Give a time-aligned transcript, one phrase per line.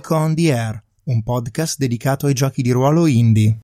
[0.00, 3.58] Geek on the Air, un podcast dedicato ai giochi di ruolo indie.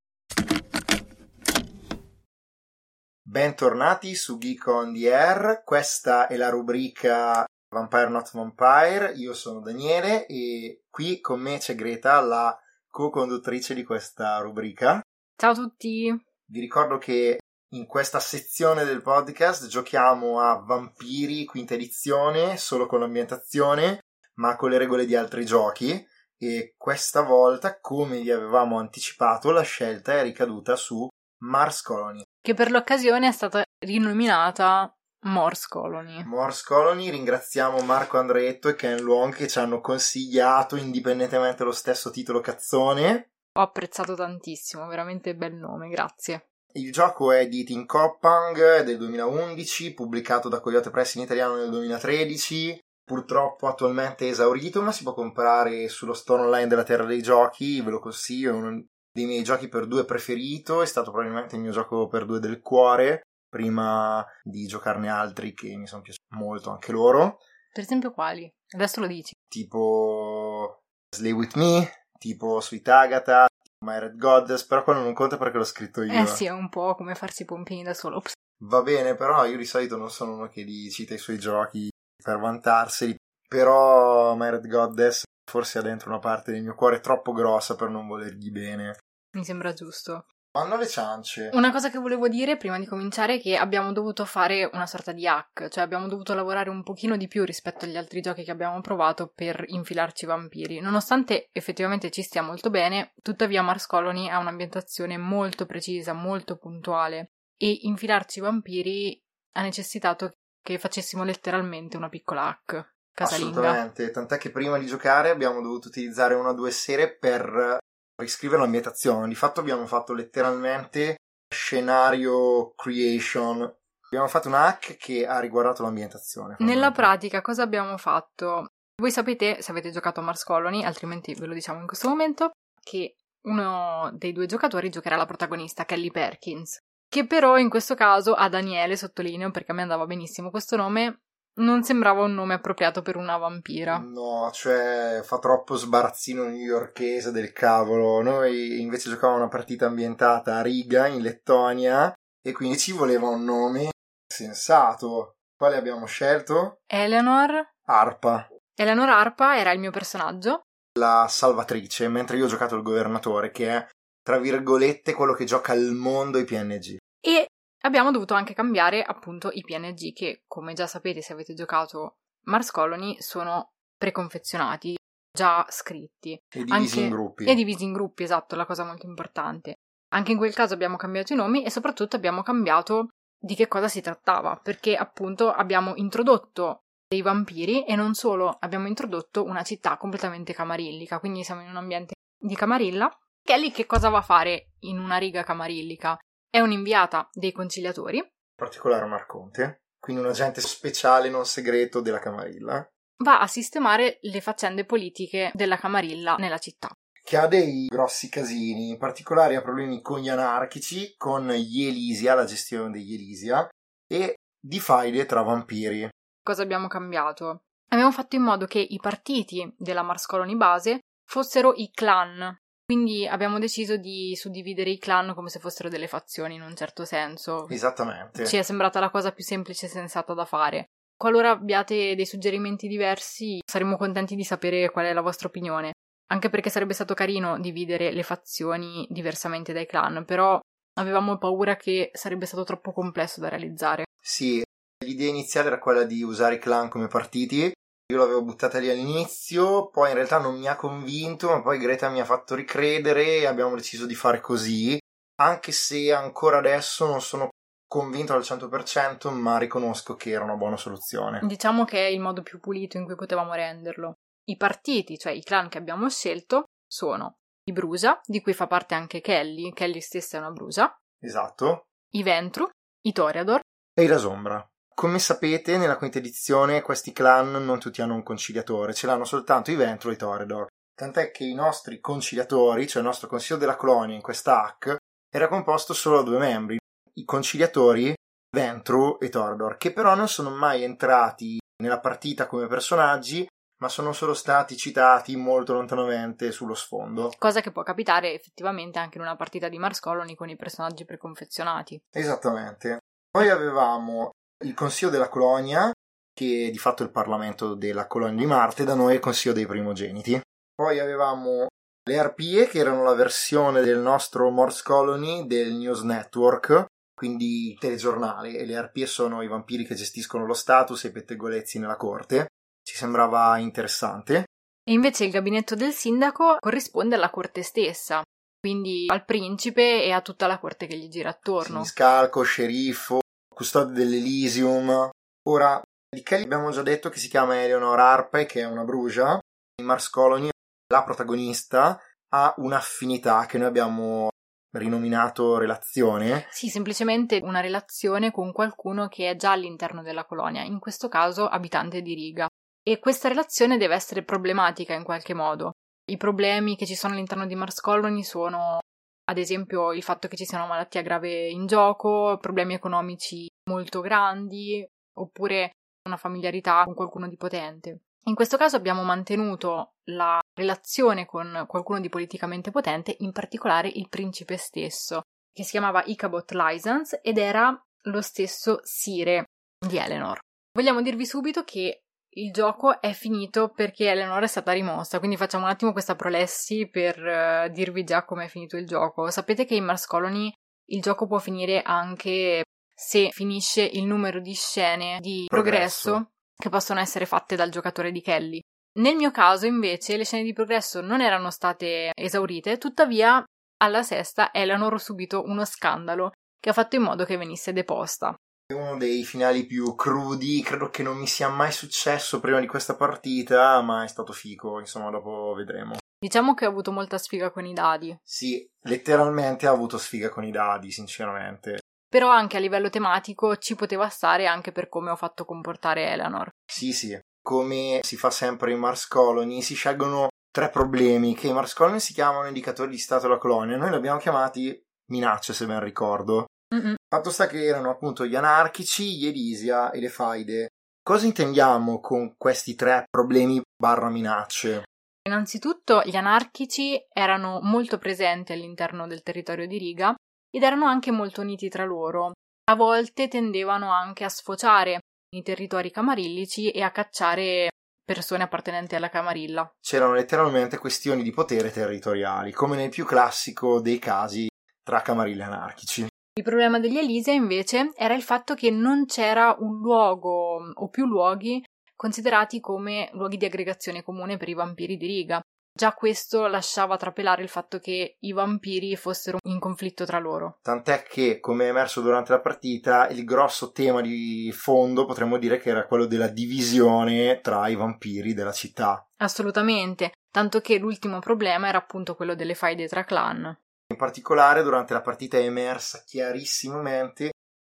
[3.22, 9.60] Bentornati su Geek on the Air, questa è la rubrica Vampire Not Vampire, io sono
[9.60, 12.54] Daniele e qui con me c'è Greta, la
[12.86, 15.00] co-conduttrice di questa rubrica.
[15.40, 16.14] Ciao a tutti!
[16.44, 17.38] Vi ricordo che
[17.70, 24.00] in questa sezione del podcast giochiamo a Vampiri quinta edizione solo con l'ambientazione
[24.34, 26.06] ma con le regole di altri giochi
[26.38, 32.22] e questa volta, come vi avevamo anticipato, la scelta è ricaduta su Mars Colony.
[32.40, 34.94] Che per l'occasione è stata rinominata
[35.26, 36.22] Morse Colony.
[36.24, 42.10] Morse Colony, ringraziamo Marco Andretto e Ken Luong che ci hanno consigliato indipendentemente lo stesso
[42.10, 43.30] titolo cazzone.
[43.58, 46.50] Ho apprezzato tantissimo, veramente bel nome, grazie.
[46.74, 51.70] Il gioco è di Team Coppang del 2011, pubblicato da Coyote Press in italiano nel
[51.70, 57.80] 2013 purtroppo attualmente esaurito, ma si può comprare sullo store online della Terra dei Giochi,
[57.80, 61.62] ve lo consiglio, è uno dei miei giochi per due preferito, è stato probabilmente il
[61.62, 66.70] mio gioco per due del cuore, prima di giocarne altri che mi sono piaciuti molto
[66.70, 67.38] anche loro.
[67.72, 68.52] Per esempio quali?
[68.74, 69.34] Adesso lo dici.
[69.48, 70.82] Tipo
[71.14, 73.46] Slay With Me, tipo Sweet Agatha,
[73.84, 76.12] My Red Goddess, però quello non conta perché l'ho scritto io.
[76.12, 78.20] Eh sì, è un po' come farsi i pompini da solo.
[78.64, 81.88] Va bene, però io di solito non sono uno che li cita i suoi giochi
[82.26, 83.14] per vantarseli,
[83.46, 88.08] però Red Goddess forse ha dentro una parte del mio cuore troppo grossa per non
[88.08, 88.96] volergli bene.
[89.36, 90.26] Mi sembra giusto.
[90.50, 91.50] Vanno le ciance.
[91.52, 95.12] Una cosa che volevo dire prima di cominciare è che abbiamo dovuto fare una sorta
[95.12, 98.50] di hack, cioè abbiamo dovuto lavorare un pochino di più rispetto agli altri giochi che
[98.50, 100.80] abbiamo provato per infilarci i vampiri.
[100.80, 107.32] Nonostante effettivamente ci stia molto bene, tuttavia Mars Colony ha un'ambientazione molto precisa, molto puntuale
[107.56, 113.60] e infilarci i vampiri ha necessitato che facessimo letteralmente una piccola hack casalinga.
[113.60, 117.78] Assolutamente, tant'è che prima di giocare abbiamo dovuto utilizzare una o due sere per
[118.20, 119.28] riscrivere l'ambientazione.
[119.28, 121.18] Di fatto abbiamo fatto letteralmente
[121.48, 123.60] scenario creation.
[124.06, 126.56] Abbiamo fatto una hack che ha riguardato l'ambientazione.
[126.58, 128.66] Nella pratica cosa abbiamo fatto?
[129.00, 132.50] Voi sapete, se avete giocato a Mars Colony, altrimenti ve lo diciamo in questo momento,
[132.82, 138.34] che uno dei due giocatori giocherà la protagonista, Kelly Perkins che però in questo caso
[138.34, 141.20] a Daniele, sottolineo perché a me andava benissimo questo nome,
[141.58, 143.98] non sembrava un nome appropriato per una vampira.
[143.98, 148.20] No, cioè fa troppo sbarazzino newyorkese del cavolo.
[148.22, 152.12] Noi invece giocavamo una partita ambientata a Riga, in Lettonia,
[152.42, 153.90] e quindi ci voleva un nome
[154.26, 155.36] sensato.
[155.56, 156.80] Quale abbiamo scelto?
[156.86, 158.48] Eleanor Arpa.
[158.74, 160.60] Eleanor Arpa era il mio personaggio.
[160.98, 163.86] La salvatrice, mentre io ho giocato il governatore, che è
[164.26, 166.96] tra virgolette, quello che gioca al mondo i PNG.
[167.20, 167.46] E
[167.84, 172.16] abbiamo dovuto anche cambiare appunto i PNG che, come già sapete se avete giocato
[172.46, 174.96] Mars Colony, sono preconfezionati,
[175.32, 176.32] già scritti.
[176.32, 177.00] E divisi anche...
[177.02, 177.44] in gruppi.
[177.44, 179.76] E divisi in gruppi, esatto, la cosa molto importante.
[180.12, 183.86] Anche in quel caso abbiamo cambiato i nomi e soprattutto abbiamo cambiato di che cosa
[183.86, 189.96] si trattava, perché appunto abbiamo introdotto dei vampiri e non solo, abbiamo introdotto una città
[189.96, 193.08] completamente camarillica, quindi siamo in un ambiente di camarilla
[193.46, 196.18] Kelly che cosa va a fare in una riga camarillica?
[196.50, 198.16] È un'inviata dei conciliatori.
[198.16, 198.26] In
[198.56, 202.84] particolare Marconte, quindi un agente speciale non segreto della Camarilla.
[203.18, 206.90] Va a sistemare le faccende politiche della Camarilla nella città.
[207.22, 212.34] Che ha dei grossi casini, in particolare ha problemi con gli anarchici, con gli Elisia,
[212.34, 213.68] la gestione degli Elisia,
[214.08, 216.08] e di faide tra vampiri.
[216.42, 217.66] Cosa abbiamo cambiato?
[217.90, 222.52] Abbiamo fatto in modo che i partiti della Mars Colony base fossero i clan
[222.86, 227.04] quindi abbiamo deciso di suddividere i clan come se fossero delle fazioni in un certo
[227.04, 227.68] senso.
[227.68, 228.46] Esattamente.
[228.46, 230.86] Ci è sembrata la cosa più semplice e sensata da fare.
[231.16, 235.92] Qualora abbiate dei suggerimenti diversi, saremmo contenti di sapere qual è la vostra opinione.
[236.28, 240.60] Anche perché sarebbe stato carino dividere le fazioni diversamente dai clan, però
[240.98, 244.04] avevamo paura che sarebbe stato troppo complesso da realizzare.
[244.20, 244.62] Sì,
[245.04, 247.72] l'idea iniziale era quella di usare i clan come partiti,
[248.08, 252.08] io l'avevo buttata lì all'inizio, poi in realtà non mi ha convinto, ma poi Greta
[252.08, 254.98] mi ha fatto ricredere e abbiamo deciso di fare così,
[255.40, 257.48] anche se ancora adesso non sono
[257.88, 261.40] convinto al 100%, ma riconosco che era una buona soluzione.
[261.42, 264.14] Diciamo che è il modo più pulito in cui potevamo renderlo.
[264.48, 267.38] I partiti, cioè i clan che abbiamo scelto, sono
[267.68, 270.96] i Brusa, di cui fa parte anche Kelly, Kelly stessa è una Brusa.
[271.18, 271.86] Esatto.
[272.14, 272.68] I Ventru,
[273.02, 273.60] i Toreador
[273.98, 274.64] e i Rasombra.
[274.98, 279.70] Come sapete, nella quinta edizione questi clan non tutti hanno un conciliatore, ce l'hanno soltanto
[279.70, 280.68] i Ventro e i Toredor.
[280.94, 284.96] Tant'è che i nostri conciliatori, cioè il nostro consiglio della colonia in questa hack,
[285.30, 286.78] era composto solo da due membri,
[287.12, 288.14] i conciliatori
[288.50, 293.46] Ventru e Toredor, che però non sono mai entrati nella partita come personaggi,
[293.82, 297.32] ma sono solo stati citati molto lontanamente sullo sfondo.
[297.36, 301.04] Cosa che può capitare effettivamente anche in una partita di Mars Colony con i personaggi
[301.04, 302.00] preconfezionati.
[302.10, 303.00] Esattamente.
[303.30, 304.30] Poi avevamo
[304.64, 305.90] il Consiglio della Colonia,
[306.32, 309.54] che è di fatto il Parlamento della Colonia di Marte, da noi è il Consiglio
[309.54, 310.40] dei Primogeniti.
[310.74, 311.66] Poi avevamo
[312.08, 317.78] le arpie, che erano la versione del nostro Morse Colony del News Network, quindi il
[317.78, 321.96] telegiornale, e le arpie sono i vampiri che gestiscono lo status e i pettegolezzi nella
[321.96, 322.46] corte.
[322.82, 324.44] Ci sembrava interessante.
[324.88, 328.22] E invece il gabinetto del sindaco corrisponde alla corte stessa,
[328.60, 331.78] quindi al principe e a tutta la corte che gli gira attorno.
[331.78, 333.18] Siniscalco, sceriffo,
[333.56, 335.08] custode dell'Elysium.
[335.48, 335.80] Ora,
[336.14, 339.38] di Kelly abbiamo già detto che si chiama Eleanor Arpe, che è una brugia.
[339.80, 340.50] In Mars Colony
[340.92, 341.98] la protagonista
[342.34, 344.28] ha un'affinità che noi abbiamo
[344.76, 346.46] rinominato relazione.
[346.50, 351.46] Sì, semplicemente una relazione con qualcuno che è già all'interno della colonia, in questo caso
[351.46, 352.46] abitante di riga.
[352.82, 355.72] E questa relazione deve essere problematica in qualche modo.
[356.10, 358.80] I problemi che ci sono all'interno di Mars Colony sono,
[359.28, 364.00] ad esempio, il fatto che ci sia una malattia grave in gioco, problemi economici molto
[364.00, 364.86] grandi,
[365.18, 365.72] oppure
[366.06, 368.02] una familiarità con qualcuno di potente.
[368.26, 374.08] In questo caso abbiamo mantenuto la relazione con qualcuno di politicamente potente, in particolare il
[374.08, 379.44] principe stesso, che si chiamava Ichabod License ed era lo stesso sire
[379.84, 380.38] di Eleanor.
[380.72, 382.02] Vogliamo dirvi subito che
[382.38, 386.88] il gioco è finito perché Eleanor è stata rimossa, quindi facciamo un attimo questa prolessi
[386.88, 389.30] per uh, dirvi già come è finito il gioco.
[389.30, 390.52] Sapete che in Mars Colony
[390.90, 396.68] il gioco può finire anche se finisce il numero di scene di progresso, progresso che
[396.68, 398.60] possono essere fatte dal giocatore di Kelly.
[398.96, 403.44] Nel mio caso, invece, le scene di progresso non erano state esaurite, tuttavia
[403.78, 408.34] alla sesta Eleanor ha subito uno scandalo che ha fatto in modo che venisse deposta.
[408.66, 412.66] È uno dei finali più crudi, credo che non mi sia mai successo prima di
[412.66, 415.96] questa partita, ma è stato fico, insomma, dopo vedremo.
[416.18, 418.16] Diciamo che ha avuto molta sfiga con i dadi.
[418.24, 421.78] Sì, letteralmente ha avuto sfiga con i dadi, sinceramente
[422.08, 426.48] però anche a livello tematico ci poteva stare anche per come ho fatto comportare Eleanor.
[426.64, 431.54] Sì, sì, come si fa sempre in Mars Colony, si scelgono tre problemi che in
[431.54, 434.80] Mars Colony si chiamano indicatori di stato della colonia, noi li abbiamo chiamati
[435.10, 436.46] minacce se ben ricordo.
[436.74, 436.94] Mm-mm.
[437.08, 440.68] Fatto sta che erano appunto gli anarchici, gli Elisia e le faide.
[441.02, 444.82] Cosa intendiamo con questi tre problemi barra minacce?
[445.28, 450.14] Innanzitutto gli anarchici erano molto presenti all'interno del territorio di Riga
[450.50, 452.32] ed erano anche molto uniti tra loro.
[452.68, 454.98] A volte tendevano anche a sfociare
[455.30, 457.68] nei territori camarillici e a cacciare
[458.04, 459.70] persone appartenenti alla camarilla.
[459.80, 464.48] C'erano letteralmente questioni di potere territoriali, come nel più classico dei casi
[464.82, 466.06] tra camarille anarchici.
[466.38, 471.06] Il problema degli Elise invece era il fatto che non c'era un luogo o più
[471.06, 471.64] luoghi
[471.96, 475.40] considerati come luoghi di aggregazione comune per i vampiri di riga.
[475.72, 480.58] Già questo lasciava trapelare il fatto che i vampiri fossero in conflitto tra loro.
[480.60, 485.56] Tant'è che, come è emerso durante la partita, il grosso tema di fondo potremmo dire
[485.58, 489.06] che era quello della divisione tra i vampiri della città.
[489.16, 493.58] Assolutamente, tanto che l'ultimo problema era appunto quello delle faide tra clan.
[493.88, 497.30] In particolare, durante la partita è emersa chiarissimamente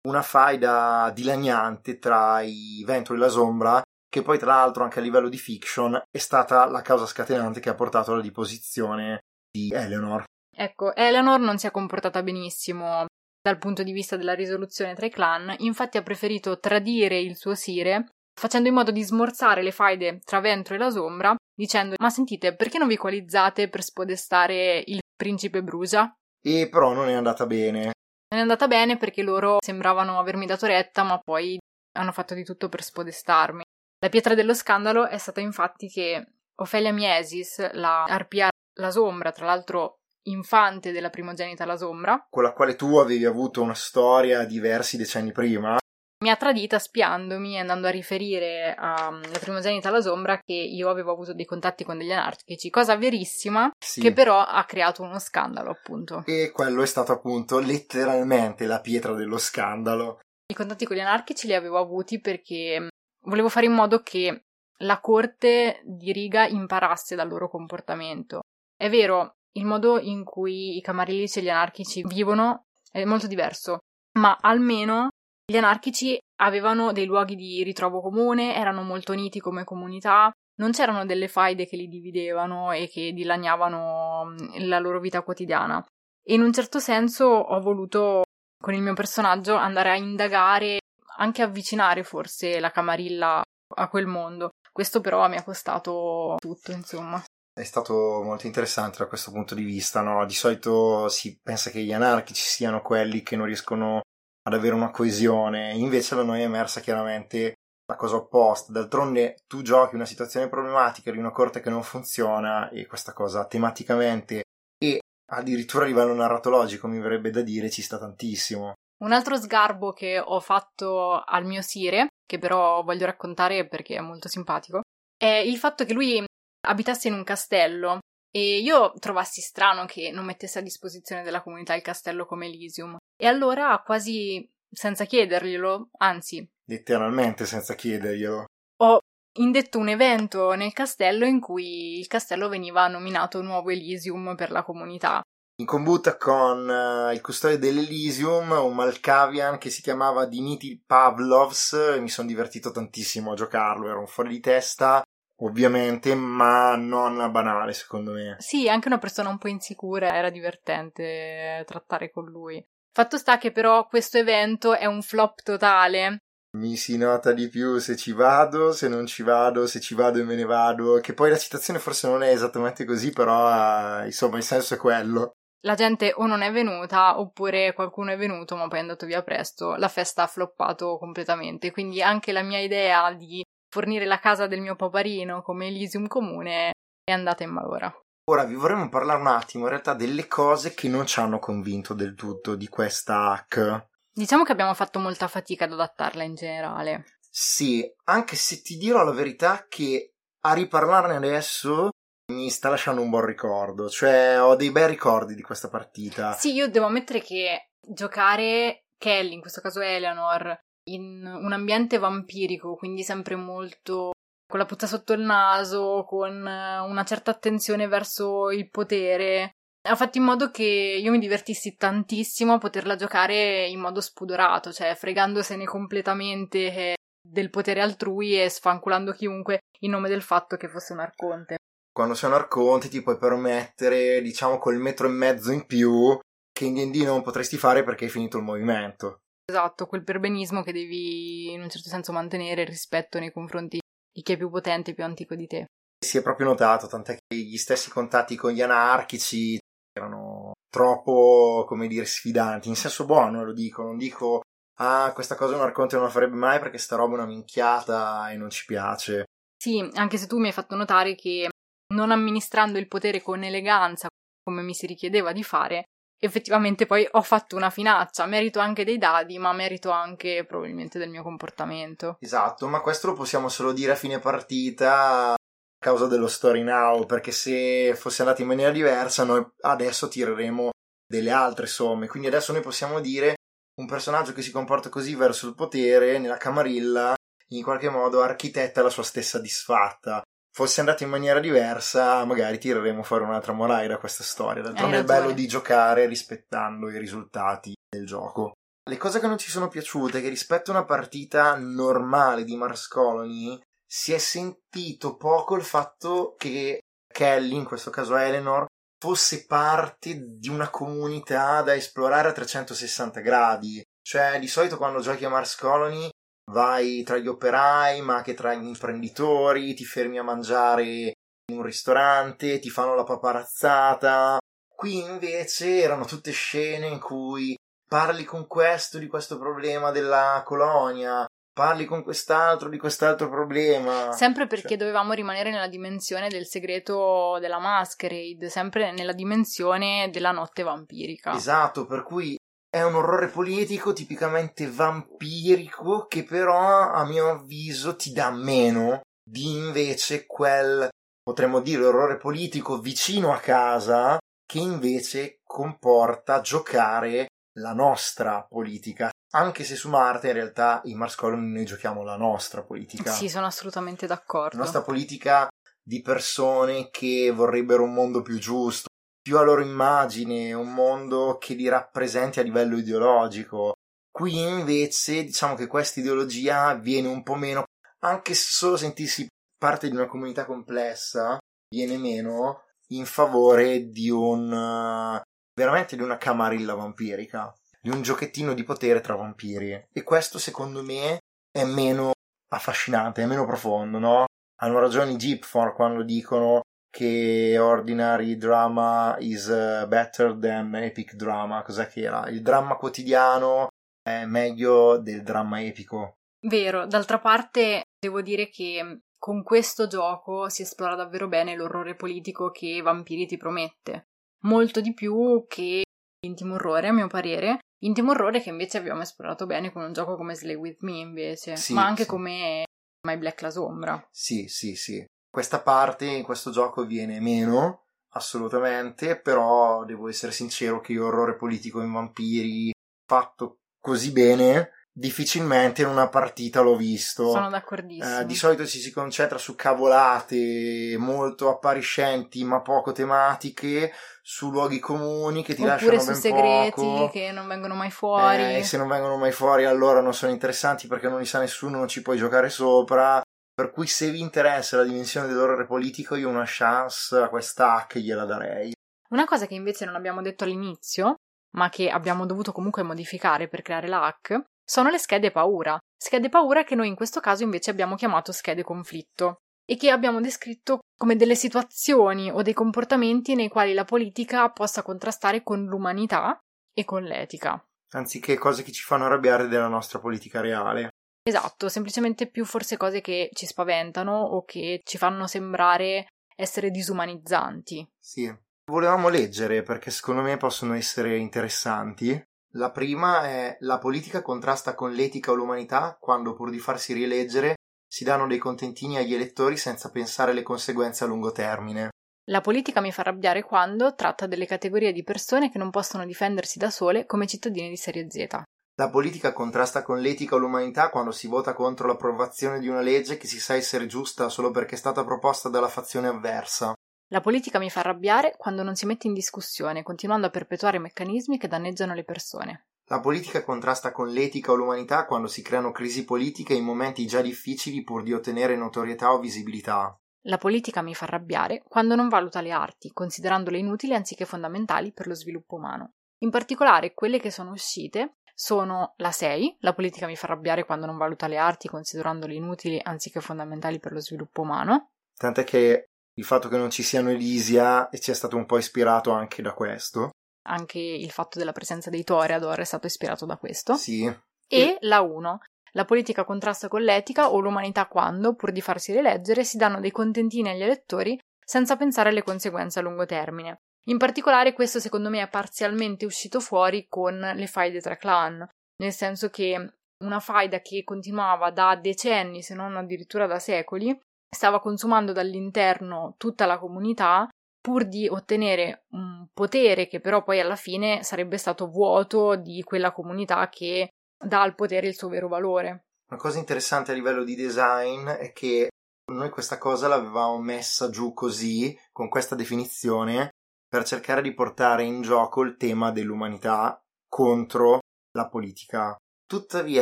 [0.07, 3.81] una faida dilaniante tra i Ventro e la Sombra
[4.13, 7.69] che poi tra l'altro anche a livello di fiction è stata la causa scatenante che
[7.69, 10.23] ha portato alla deposizione di Eleanor.
[10.55, 13.07] Ecco, Eleanor non si è comportata benissimo
[13.41, 17.55] dal punto di vista della risoluzione tra i clan, infatti ha preferito tradire il suo
[17.55, 22.09] sire, facendo in modo di smorzare le faide tra Ventro e la Sombra, dicendo ma
[22.09, 26.13] sentite, perché non vi coalizzate per spodestare il principe Brugia?
[26.41, 27.91] E però non è andata bene.
[28.33, 31.57] Non è andata bene perché loro sembravano avermi dato retta, ma poi
[31.95, 33.63] hanno fatto di tutto per spodestarmi.
[33.99, 36.25] La pietra dello scandalo è stata infatti che
[36.55, 38.49] Ophelia Miesis, la arpia
[38.79, 43.61] La Sombra, tra l'altro infante della primogenita La Sombra, con la quale tu avevi avuto
[43.61, 45.77] una storia diversi decenni prima,
[46.23, 51.11] mi ha tradita spiandomi e andando a riferire alla primogenita La Sombra che io avevo
[51.11, 54.01] avuto dei contatti con degli anarchici, cosa verissima sì.
[54.01, 56.23] che però ha creato uno scandalo appunto.
[56.25, 60.19] E quello è stato appunto letteralmente la pietra dello scandalo.
[60.47, 62.87] I contatti con gli anarchici li avevo avuti perché
[63.25, 64.45] Volevo fare in modo che
[64.79, 68.41] la corte di riga imparasse dal loro comportamento.
[68.75, 73.79] È vero, il modo in cui i camarillici e gli anarchici vivono è molto diverso,
[74.19, 75.09] ma almeno
[75.45, 81.05] gli anarchici avevano dei luoghi di ritrovo comune, erano molto uniti come comunità, non c'erano
[81.05, 85.83] delle faide che li dividevano e che dilaniavano la loro vita quotidiana.
[86.23, 88.23] E in un certo senso ho voluto,
[88.57, 90.79] con il mio personaggio, andare a indagare
[91.17, 93.41] anche avvicinare forse la Camarilla
[93.75, 94.51] a quel mondo.
[94.71, 97.21] Questo però mi ha costato tutto, insomma.
[97.53, 100.25] È stato molto interessante da questo punto di vista, no?
[100.25, 104.01] Di solito si pensa che gli anarchici siano quelli che non riescono
[104.43, 108.71] ad avere una coesione, invece da noi è emersa chiaramente la cosa opposta.
[108.71, 113.45] D'altronde tu giochi una situazione problematica di una corte che non funziona e questa cosa
[113.45, 114.43] tematicamente
[114.77, 114.99] e
[115.31, 118.73] addirittura a livello narratologico mi verrebbe da dire ci sta tantissimo.
[119.03, 124.01] Un altro sgarbo che ho fatto al mio Sire, che però voglio raccontare perché è
[124.01, 124.81] molto simpatico,
[125.17, 126.23] è il fatto che lui
[126.65, 127.99] abitasse in un castello
[128.35, 132.97] e io trovassi strano che non mettesse a disposizione della comunità il castello come Elysium.
[133.15, 138.45] E allora, quasi senza chiederglielo, anzi, letteralmente senza chiederglielo,
[138.81, 138.99] ho
[139.37, 144.63] indetto un evento nel castello in cui il castello veniva nominato nuovo Elysium per la
[144.63, 145.21] comunità.
[145.59, 152.09] In combutta con uh, il custode dell'Elysium, un Malkavian che si chiamava Dimitri Pavlovs, mi
[152.09, 155.03] sono divertito tantissimo a giocarlo, era un fuori di testa,
[155.43, 158.35] ovviamente, ma non banale secondo me.
[158.39, 162.63] Sì, anche una persona un po' insicura, era divertente trattare con lui.
[162.91, 166.19] Fatto sta che però questo evento è un flop totale.
[166.55, 170.19] Mi si nota di più se ci vado, se non ci vado, se ci vado
[170.19, 174.05] e me ne vado, che poi la citazione forse non è esattamente così, però uh,
[174.05, 175.33] insomma il senso è quello
[175.65, 179.23] la gente o non è venuta oppure qualcuno è venuto ma poi è andato via
[179.23, 183.42] presto, la festa ha floppato completamente, quindi anche la mia idea di
[183.73, 187.91] fornire la casa del mio paparino come Elysium comune è andata in malora.
[188.29, 191.95] Ora vi vorremmo parlare un attimo in realtà delle cose che non ci hanno convinto
[191.95, 193.87] del tutto di questa hack.
[194.13, 197.17] Diciamo che abbiamo fatto molta fatica ad adattarla in generale.
[197.27, 201.89] Sì, anche se ti dirò la verità che a riparlarne adesso
[202.31, 206.33] mi sta lasciando un buon ricordo, cioè ho dei bei ricordi di questa partita.
[206.33, 210.57] Sì, io devo ammettere che giocare Kelly, in questo caso Eleanor,
[210.89, 214.11] in un ambiente vampirico, quindi sempre molto
[214.45, 219.51] con la puzza sotto il naso, con una certa attenzione verso il potere,
[219.89, 224.71] ha fatto in modo che io mi divertissi tantissimo a poterla giocare in modo spudorato,
[224.71, 230.93] cioè fregandosene completamente del potere altrui e sfanculando chiunque in nome del fatto che fosse
[230.93, 231.57] un arconte
[231.93, 236.19] quando sei un arconte ti puoi permettere, diciamo, quel metro e mezzo in più
[236.51, 239.19] che in D&D non potresti fare perché hai finito il movimento.
[239.45, 243.79] Esatto, quel perbenismo che devi in un certo senso mantenere rispetto nei confronti
[244.11, 245.65] di chi è più potente e più antico di te.
[246.03, 249.57] Si è proprio notato, tant'è che gli stessi contatti con gli anarchici
[249.91, 254.41] erano troppo, come dire, sfidanti, in senso buono lo dico, non dico
[254.77, 258.31] ah, questa cosa un arconte non la farebbe mai perché sta roba è una minchiata
[258.31, 259.25] e non ci piace.
[259.55, 261.49] Sì, anche se tu mi hai fatto notare che
[261.93, 264.07] non amministrando il potere con eleganza
[264.43, 265.83] come mi si richiedeva di fare,
[266.25, 271.09] effettivamente poi ho fatto una finaccia, merito anche dei dadi, ma merito anche probabilmente del
[271.09, 272.17] mio comportamento.
[272.19, 275.35] Esatto, ma questo lo possiamo solo dire a fine partita a
[275.77, 280.69] causa dello story now, perché se fosse andato in maniera diversa noi adesso tireremo
[281.05, 283.35] delle altre somme, quindi adesso noi possiamo dire
[283.79, 287.13] un personaggio che si comporta così verso il potere nella camarilla
[287.49, 290.21] in qualche modo architetta la sua stessa disfatta
[290.53, 294.61] fosse andato in maniera diversa, magari tireremo fuori un'altra morale da questa storia.
[294.61, 298.53] D'altronde è bello di giocare rispettando i risultati del gioco.
[298.87, 302.55] Le cose che non ci sono piaciute è che rispetto a una partita normale di
[302.55, 306.81] Mars Colony si è sentito poco il fatto che
[307.11, 308.65] Kelly, in questo caso Eleanor,
[308.99, 313.81] fosse parte di una comunità da esplorare a 360 gradi.
[314.01, 316.09] Cioè, di solito quando giochi a Mars Colony
[316.51, 321.63] vai tra gli operai, ma anche tra gli imprenditori, ti fermi a mangiare in un
[321.63, 324.37] ristorante, ti fanno la paparazzata.
[324.75, 327.55] Qui invece erano tutte scene in cui
[327.87, 334.11] parli con questo di questo problema della colonia, parli con quest'altro di quest'altro problema.
[334.11, 334.77] Sempre perché cioè...
[334.77, 341.33] dovevamo rimanere nella dimensione del segreto della masquerade, sempre nella dimensione della notte vampirica.
[341.33, 342.35] Esatto, per cui
[342.73, 349.57] è un orrore politico tipicamente vampirico che però a mio avviso ti dà meno di
[349.57, 350.89] invece quel
[351.21, 357.27] potremmo dire orrore politico vicino a casa che invece comporta giocare
[357.59, 359.11] la nostra politica.
[359.35, 363.11] Anche se su Marte in realtà in Mars Colony noi giochiamo la nostra politica.
[363.11, 364.57] Sì sono assolutamente d'accordo.
[364.57, 365.47] La nostra politica
[365.79, 368.87] di persone che vorrebbero un mondo più giusto
[369.23, 373.73] più a loro immagine, un mondo che li rappresenti a livello ideologico.
[374.11, 377.63] Qui invece diciamo che questa ideologia viene un po' meno,
[377.99, 379.25] anche se solo sentirsi
[379.57, 381.37] parte di una comunità complessa,
[381.69, 385.21] viene meno in favore di un
[385.55, 389.87] veramente di una camarilla vampirica, di un giochettino di potere tra vampiri.
[389.93, 392.11] E questo secondo me è meno
[392.53, 394.25] affascinante, è meno profondo, no?
[394.61, 396.61] Hanno ragione i Jeep quando dicono
[396.93, 401.63] che ordinary drama is uh, better than epic drama.
[401.63, 402.29] Cos'è che era?
[402.29, 403.69] Il dramma quotidiano
[404.03, 406.17] è meglio del dramma epico.
[406.45, 412.51] Vero, d'altra parte devo dire che con questo gioco si esplora davvero bene l'orrore politico
[412.51, 414.09] che Vampiri ti promette.
[414.43, 415.83] Molto di più che
[416.27, 417.59] Intimo Orrore, a mio parere.
[417.83, 421.55] Intimo Orrore che invece abbiamo esplorato bene con un gioco come Slay With Me, invece.
[421.55, 422.09] Sì, ma anche sì.
[422.09, 422.65] come
[423.07, 424.07] My Black La Sombra.
[424.11, 425.03] Sì, sì, sì.
[425.33, 431.81] Questa parte in questo gioco viene meno, assolutamente, però devo essere sincero che orrore politico
[431.81, 432.71] in vampiri
[433.03, 437.31] fatto così bene difficilmente in una partita l'ho visto.
[437.31, 438.19] Sono d'accordissimo.
[438.19, 444.77] Eh, di solito ci si concentra su cavolate molto appariscenti ma poco tematiche, su luoghi
[444.77, 447.09] comuni che ti Oppure lasciano ben segreti poco.
[447.09, 448.43] che non vengono mai fuori.
[448.43, 451.39] Eh, e se non vengono mai fuori allora non sono interessanti perché non li sa
[451.39, 453.19] nessuno, non ci puoi giocare sopra.
[453.55, 457.99] Per cui se vi interessa la dimensione dell'orrore politico, io una chance a questa hack
[457.99, 458.73] gliela darei.
[459.09, 461.17] Una cosa che invece non abbiamo detto all'inizio,
[461.55, 465.77] ma che abbiamo dovuto comunque modificare per creare la hack, sono le schede paura.
[465.95, 470.19] Schede paura che noi in questo caso invece abbiamo chiamato schede conflitto e che abbiamo
[470.19, 476.39] descritto come delle situazioni o dei comportamenti nei quali la politica possa contrastare con l'umanità
[476.73, 477.63] e con l'etica.
[477.91, 480.89] Anziché cose che ci fanno arrabbiare della nostra politica reale.
[481.25, 487.89] Esatto, semplicemente più forse cose che ci spaventano o che ci fanno sembrare essere disumanizzanti.
[487.97, 488.33] Sì.
[488.65, 492.21] Volevamo leggere perché secondo me possono essere interessanti.
[492.55, 497.55] La prima è la politica contrasta con l'etica o l'umanità quando pur di farsi rieleggere
[497.87, 501.89] si danno dei contentini agli elettori senza pensare alle conseguenze a lungo termine.
[502.29, 506.57] La politica mi fa arrabbiare quando tratta delle categorie di persone che non possono difendersi
[506.57, 508.43] da sole come cittadini di serie Z.
[508.75, 513.17] La politica contrasta con l'etica o l'umanità quando si vota contro l'approvazione di una legge
[513.17, 516.73] che si sa essere giusta solo perché è stata proposta dalla fazione avversa.
[517.09, 521.37] La politica mi fa arrabbiare quando non si mette in discussione, continuando a perpetuare meccanismi
[521.37, 522.65] che danneggiano le persone.
[522.85, 527.21] La politica contrasta con l'etica o l'umanità quando si creano crisi politiche in momenti già
[527.21, 529.95] difficili pur di ottenere notorietà o visibilità.
[530.21, 535.05] La politica mi fa arrabbiare quando non valuta le arti, considerandole inutili anziché fondamentali per
[535.05, 535.91] lo sviluppo umano.
[536.23, 540.85] In particolare quelle che sono uscite sono la 6, la politica mi fa arrabbiare quando
[540.85, 544.91] non valuta le arti considerandole inutili anziché fondamentali per lo sviluppo umano.
[545.15, 549.11] Tant'è che il fatto che non ci siano Elisia ci è stato un po' ispirato
[549.11, 550.11] anche da questo.
[550.45, 553.75] Anche il fatto della presenza dei Toreador è stato ispirato da questo.
[553.75, 554.05] Sì.
[554.05, 554.17] E,
[554.47, 555.39] e la 1.
[555.75, 559.91] La politica contrasta con l'etica o l'umanità quando, pur di farsi rieleggere, si danno dei
[559.91, 563.61] contentini agli elettori senza pensare alle conseguenze a lungo termine.
[563.87, 568.93] In particolare questo secondo me è parzialmente uscito fuori con le faide tra clan, nel
[568.93, 573.97] senso che una faida che continuava da decenni, se non addirittura da secoli,
[574.29, 577.27] stava consumando dall'interno tutta la comunità
[577.61, 582.91] pur di ottenere un potere che però poi alla fine sarebbe stato vuoto di quella
[582.91, 585.85] comunità che dà al potere il suo vero valore.
[586.09, 588.69] Una cosa interessante a livello di design è che
[589.11, 593.29] noi questa cosa l'avevamo messa giù così, con questa definizione,
[593.73, 597.79] per cercare di portare in gioco il tema dell'umanità contro
[598.15, 598.95] la politica.
[599.25, 599.81] Tuttavia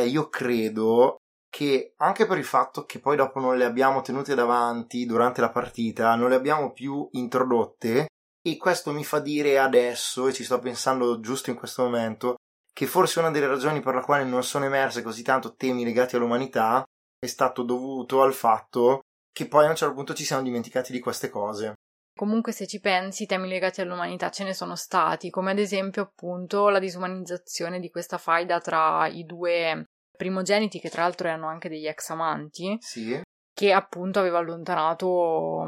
[0.00, 1.16] io credo
[1.50, 5.50] che anche per il fatto che poi dopo non le abbiamo tenute davanti durante la
[5.50, 8.06] partita, non le abbiamo più introdotte
[8.40, 12.36] e questo mi fa dire adesso, e ci sto pensando giusto in questo momento,
[12.72, 16.16] che forse una delle ragioni per la quale non sono emerse così tanto temi legati
[16.16, 16.82] all'umanità
[17.18, 19.00] è stato dovuto al fatto
[19.30, 21.74] che poi a un certo punto ci siamo dimenticati di queste cose.
[22.14, 26.68] Comunque, se ci pensi, temi legati all'umanità ce ne sono stati, come ad esempio appunto
[26.68, 31.86] la disumanizzazione di questa faida tra i due primogeniti, che tra l'altro erano anche degli
[31.86, 33.20] ex amanti, sì.
[33.52, 35.66] che appunto aveva allontanato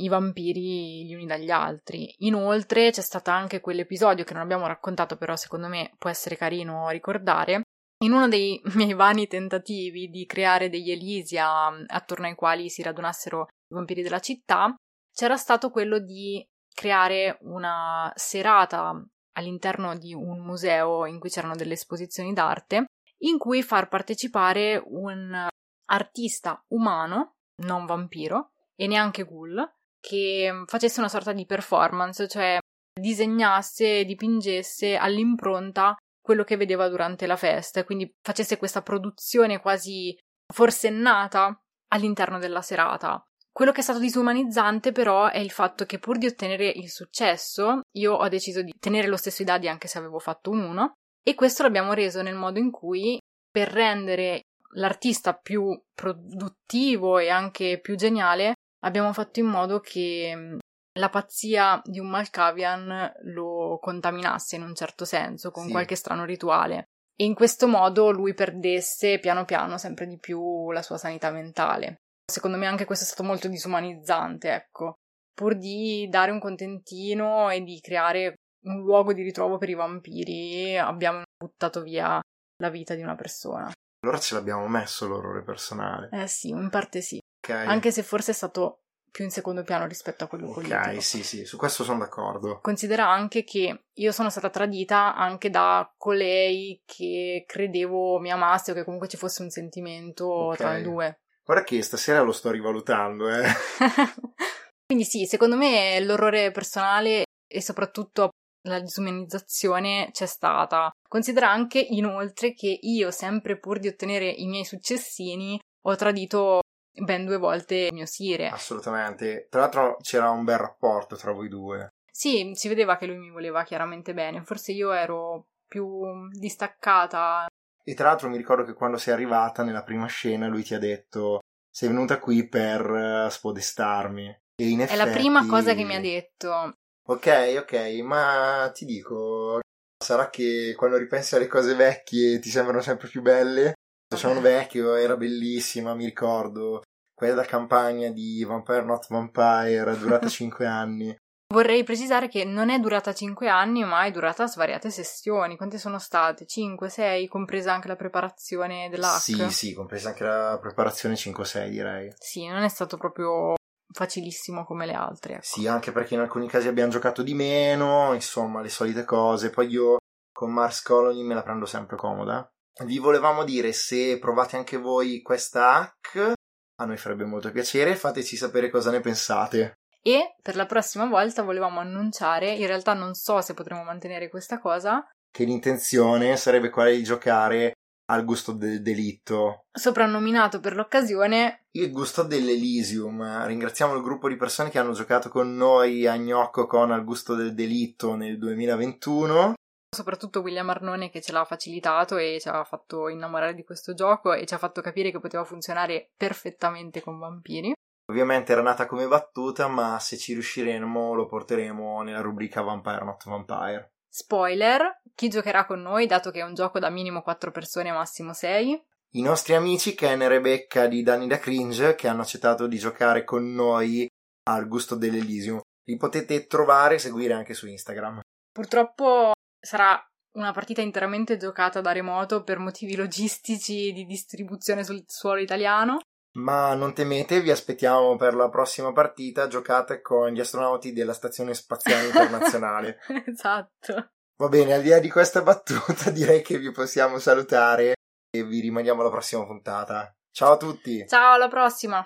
[0.00, 2.12] i vampiri gli uni dagli altri.
[2.18, 6.88] Inoltre c'è stato anche quell'episodio che non abbiamo raccontato, però secondo me può essere carino
[6.90, 7.62] ricordare.
[8.02, 13.42] In uno dei miei vani tentativi di creare degli Elysia attorno ai quali si radunassero
[13.42, 14.74] i vampiri della città,
[15.14, 19.02] c'era stato quello di creare una serata
[19.36, 22.86] all'interno di un museo in cui c'erano delle esposizioni d'arte,
[23.18, 25.48] in cui far partecipare un
[25.86, 32.58] artista umano, non vampiro, e neanche ghoul, che facesse una sorta di performance, cioè
[32.92, 40.16] disegnasse dipingesse all'impronta quello che vedeva durante la festa quindi facesse questa produzione quasi
[40.52, 43.22] forsennata all'interno della serata.
[43.54, 47.82] Quello che è stato disumanizzante però è il fatto che pur di ottenere il successo,
[47.92, 50.94] io ho deciso di tenere lo stesso i dadi anche se avevo fatto un 1
[51.22, 53.16] e questo l'abbiamo reso nel modo in cui
[53.48, 54.40] per rendere
[54.72, 60.58] l'artista più produttivo e anche più geniale abbiamo fatto in modo che
[60.98, 65.70] la pazzia di un Malkavian lo contaminasse in un certo senso, con Sì.
[65.70, 66.86] qualche strano rituale.
[67.16, 71.98] E in questo modo lui perdesse piano piano sempre di più la sua sanità mentale.
[72.30, 74.94] Secondo me anche questo è stato molto disumanizzante, ecco.
[75.34, 78.34] Pur di dare un contentino e di creare
[78.64, 82.20] un luogo di ritrovo per i vampiri, abbiamo buttato via
[82.62, 83.70] la vita di una persona.
[84.04, 86.08] Allora ce l'abbiamo messo l'orrore personale.
[86.12, 87.18] Eh sì, in parte sì.
[87.46, 87.50] Ok.
[87.50, 88.78] Anche se forse è stato
[89.10, 90.76] più in secondo piano rispetto a quello politico.
[90.76, 92.58] Ok, sì, sì, su questo sono d'accordo.
[92.60, 98.74] Considera anche che io sono stata tradita anche da colei che credevo mi amasse o
[98.74, 100.56] che comunque ci fosse un sentimento Ok.
[100.56, 101.18] tra noi due.
[101.44, 103.44] Guarda che stasera lo sto rivalutando, eh.
[104.86, 108.30] Quindi sì, secondo me l'orrore personale e soprattutto
[108.66, 110.90] la disumanizzazione c'è stata.
[111.06, 116.60] Considera anche inoltre che io, sempre pur di ottenere i miei successini, ho tradito
[117.02, 118.48] ben due volte il mio sire.
[118.48, 119.46] Assolutamente.
[119.50, 121.90] Tra l'altro c'era un bel rapporto tra voi due.
[122.10, 127.46] Sì, si vedeva che lui mi voleva chiaramente bene, forse io ero più distaccata.
[127.86, 130.78] E tra l'altro mi ricordo che quando sei arrivata nella prima scena lui ti ha
[130.78, 132.80] detto sei venuta qui per
[133.26, 134.26] eh, spodestarmi.
[134.56, 136.74] E in È la effetti- prima cosa che mi ha detto.
[137.06, 139.60] Ok, ok, ma ti dico,
[140.02, 143.74] sarà che quando ripensi alle cose vecchie ti sembrano sempre più belle?
[144.14, 146.82] Sono vecchio, era bellissima, mi ricordo.
[147.12, 151.14] Quella campagna di Vampire Not Vampire, durata 5 anni.
[151.46, 155.56] Vorrei precisare che non è durata 5 anni, ma è durata svariate sessioni.
[155.56, 156.46] Quante sono state?
[156.46, 159.20] 5, 6, compresa anche la preparazione dell'hack?
[159.20, 162.12] Sì, sì, compresa anche la preparazione 5-6 direi.
[162.18, 163.54] Sì, non è stato proprio
[163.92, 165.34] facilissimo come le altre.
[165.34, 165.42] ecco.
[165.44, 169.50] Sì, anche perché in alcuni casi abbiamo giocato di meno, insomma, le solite cose.
[169.50, 169.98] Poi io
[170.32, 172.48] con Mars Colony me la prendo sempre comoda.
[172.84, 176.32] Vi volevamo dire se provate anche voi questa hack,
[176.80, 179.74] a noi farebbe molto piacere, fateci sapere cosa ne pensate.
[180.06, 184.58] E per la prossima volta volevamo annunciare, in realtà non so se potremo mantenere questa
[184.58, 187.72] cosa, Che l'intenzione sarebbe quella di giocare
[188.10, 189.64] al gusto del delitto.
[189.72, 193.46] soprannominato per l'occasione Il gusto dell'Elysium.
[193.46, 197.34] Ringraziamo il gruppo di persone che hanno giocato con noi a Gnocco con Al gusto
[197.34, 199.54] del delitto nel 2021.
[199.96, 204.34] soprattutto William Arnone che ce l'ha facilitato e ci ha fatto innamorare di questo gioco
[204.34, 207.72] e ci ha fatto capire che poteva funzionare perfettamente con vampiri.
[208.06, 213.24] Ovviamente era nata come battuta, ma se ci riusciremo lo porteremo nella rubrica Vampire Not
[213.24, 213.92] Vampire.
[214.08, 218.32] Spoiler, chi giocherà con noi, dato che è un gioco da minimo 4 persone, massimo
[218.32, 218.84] 6?
[219.14, 223.24] I nostri amici Ken e Rebecca di Danny da Cringe che hanno accettato di giocare
[223.24, 224.08] con noi
[224.48, 225.60] al gusto dell'Elysium.
[225.84, 228.20] Li potete trovare e seguire anche su Instagram.
[228.52, 230.00] Purtroppo sarà
[230.36, 236.00] una partita interamente giocata da remoto per motivi logistici di distribuzione sul suolo italiano.
[236.36, 239.46] Ma non temete, vi aspettiamo per la prossima partita.
[239.46, 242.98] Giocate con gli astronauti della Stazione Spaziale Internazionale.
[243.26, 244.10] esatto.
[244.36, 247.94] Va bene, al di là di questa battuta, direi che vi possiamo salutare
[248.34, 250.12] e vi rimaniamo alla prossima puntata.
[250.32, 251.06] Ciao a tutti!
[251.06, 252.04] Ciao, alla prossima!